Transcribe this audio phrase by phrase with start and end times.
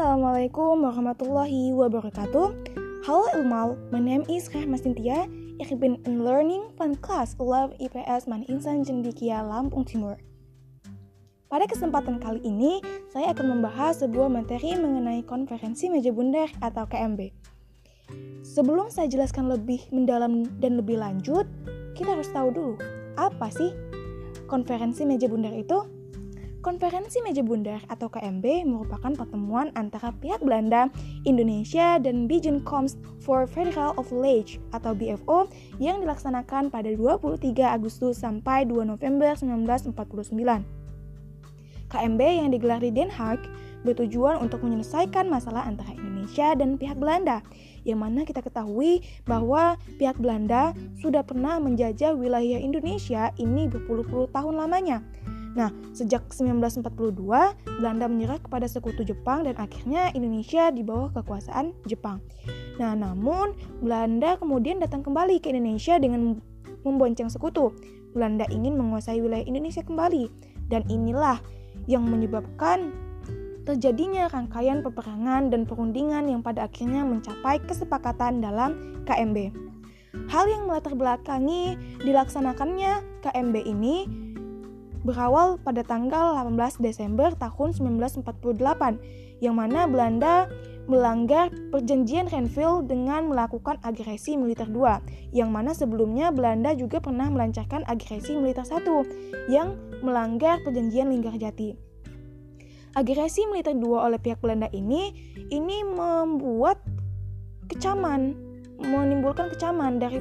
[0.00, 2.46] Assalamualaikum warahmatullahi wabarakatuh.
[3.04, 5.28] Halo Ilmal, my name is Rahma Cynthia.
[5.60, 10.16] Ich bin in learning van kelas 11 IPS Man Insan Cendikia Lampung Timur.
[11.52, 12.80] Pada kesempatan kali ini,
[13.12, 17.20] saya akan membahas sebuah materi mengenai konferensi meja bundar atau KMB.
[18.40, 21.44] Sebelum saya jelaskan lebih mendalam dan lebih lanjut,
[21.92, 22.74] kita harus tahu dulu,
[23.20, 23.68] apa sih
[24.48, 25.99] konferensi meja bundar itu?
[26.60, 30.92] Konferensi Meja Bundar atau KMB merupakan pertemuan antara pihak Belanda,
[31.24, 35.48] Indonesia, dan Bijenkomst for Federal of Village atau BFO
[35.80, 40.36] yang dilaksanakan pada 23 Agustus sampai 2 November 1949.
[41.88, 43.40] KMB yang digelar di Den Haag
[43.80, 47.40] bertujuan untuk menyelesaikan masalah antara Indonesia dan pihak Belanda,
[47.88, 54.60] yang mana kita ketahui bahwa pihak Belanda sudah pernah menjajah wilayah Indonesia ini berpuluh-puluh tahun
[54.60, 55.00] lamanya.
[55.58, 62.22] Nah, sejak 1942, Belanda menyerah kepada sekutu Jepang dan akhirnya Indonesia di bawah kekuasaan Jepang.
[62.78, 66.38] Nah, namun Belanda kemudian datang kembali ke Indonesia dengan
[66.86, 67.74] membonceng sekutu.
[68.14, 70.30] Belanda ingin menguasai wilayah Indonesia kembali
[70.70, 71.38] dan inilah
[71.90, 72.94] yang menyebabkan
[73.66, 79.54] terjadinya rangkaian peperangan dan perundingan yang pada akhirnya mencapai kesepakatan dalam KMB.
[80.26, 84.06] Hal yang melatar belakangi dilaksanakannya KMB ini
[85.02, 90.52] berawal pada tanggal 18 Desember tahun 1948 yang mana Belanda
[90.84, 97.86] melanggar perjanjian Renville dengan melakukan agresi militer 2 yang mana sebelumnya Belanda juga pernah melancarkan
[97.88, 101.78] agresi militer 1 yang melanggar perjanjian Linggarjati.
[102.98, 105.14] Agresi militer 2 oleh pihak Belanda ini
[105.48, 106.82] ini membuat
[107.70, 108.34] kecaman,
[108.82, 110.18] menimbulkan kecaman dari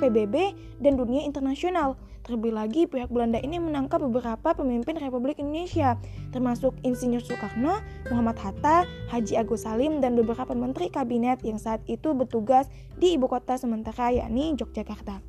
[0.00, 5.94] PBB dan dunia internasional Terlebih lagi, pihak Belanda ini menangkap beberapa pemimpin Republik Indonesia,
[6.34, 7.78] termasuk Insinyur Soekarno,
[8.10, 8.82] Muhammad Hatta,
[9.14, 12.66] Haji Agus Salim, dan beberapa menteri kabinet yang saat itu bertugas
[12.98, 15.22] di ibu kota sementara yakni Yogyakarta.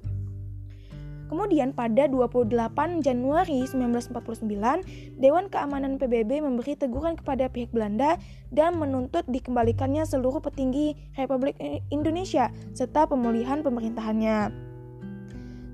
[1.30, 8.18] Kemudian pada 28 Januari 1949, Dewan Keamanan PBB memberi teguran kepada pihak Belanda
[8.50, 11.62] dan menuntut dikembalikannya seluruh petinggi Republik
[11.94, 14.67] Indonesia serta pemulihan pemerintahannya.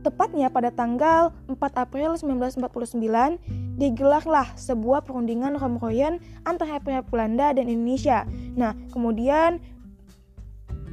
[0.04, 8.28] Tepatnya pada tanggal 4 April 1949, digelarlah sebuah perundingan Romroyen antara pihak Belanda dan Indonesia.
[8.60, 9.64] Nah, kemudian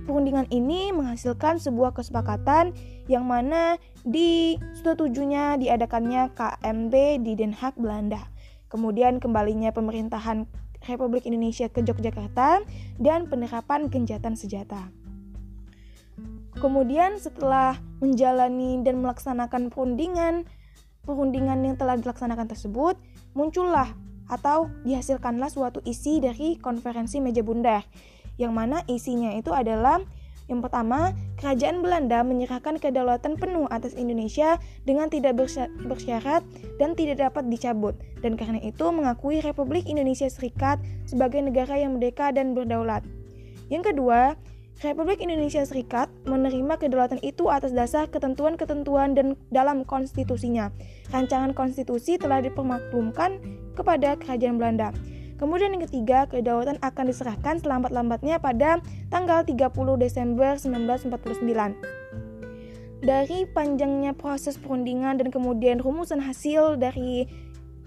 [0.07, 2.71] perundingan ini menghasilkan sebuah kesepakatan
[3.11, 6.95] yang mana di setujunya diadakannya KMB
[7.27, 8.31] di Den Haag, Belanda.
[8.71, 10.47] Kemudian kembalinya pemerintahan
[10.87, 12.63] Republik Indonesia ke Yogyakarta
[13.03, 14.89] dan penerapan genjatan senjata.
[16.61, 20.45] Kemudian setelah menjalani dan melaksanakan perundingan,
[21.09, 23.01] perundingan yang telah dilaksanakan tersebut,
[23.33, 23.89] muncullah
[24.29, 27.83] atau dihasilkanlah suatu isi dari konferensi meja bundar,
[28.37, 30.05] yang mana isinya itu adalah
[30.51, 35.39] yang pertama, kerajaan Belanda menyerahkan kedaulatan penuh atas Indonesia dengan tidak
[35.87, 36.43] bersyarat
[36.75, 42.35] dan tidak dapat dicabut, dan karena itu mengakui Republik Indonesia Serikat sebagai negara yang merdeka
[42.35, 43.07] dan berdaulat.
[43.71, 44.35] Yang kedua,
[44.81, 50.73] Republik Indonesia Serikat menerima kedaulatan itu atas dasar ketentuan-ketentuan dan dalam konstitusinya.
[51.13, 53.45] Rancangan konstitusi telah dipermaklumkan
[53.77, 54.89] kepada kerajaan Belanda.
[55.37, 58.81] Kemudian yang ketiga, kedaulatan akan diserahkan selambat-lambatnya pada
[59.13, 59.69] tanggal 30
[60.01, 63.05] Desember 1949.
[63.05, 67.29] Dari panjangnya proses perundingan dan kemudian rumusan hasil dari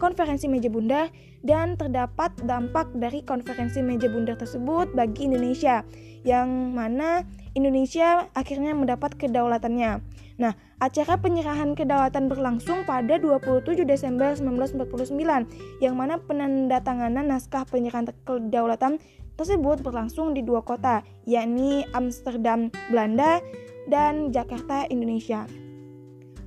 [0.04, 1.08] konferensi meja bundar
[1.48, 5.88] dan terdapat dampak dari konferensi meja bundar tersebut bagi Indonesia
[6.28, 7.24] yang mana
[7.56, 10.04] Indonesia akhirnya mendapat kedaulatannya.
[10.44, 10.52] Nah,
[10.84, 19.00] acara penyerahan kedaulatan berlangsung pada 27 Desember 1949 yang mana penandatanganan naskah penyerahan kedaulatan
[19.40, 23.40] tersebut berlangsung di dua kota, yakni Amsterdam, Belanda
[23.88, 25.63] dan Jakarta, Indonesia.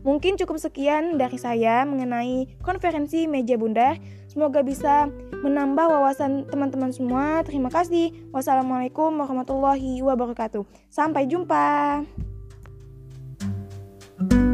[0.06, 3.98] Mungkin cukup sekian dari saya mengenai konferensi meja bundar.
[4.30, 5.10] Semoga bisa
[5.42, 7.42] menambah wawasan teman-teman semua.
[7.42, 8.14] Terima kasih.
[8.30, 10.62] Wassalamualaikum warahmatullahi wabarakatuh.
[10.86, 12.06] Sampai jumpa.
[14.16, 14.45] thank you